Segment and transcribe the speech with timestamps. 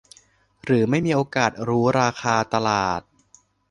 [0.65, 3.01] หรือไม่มีโอกาสรู้ราคาตลาด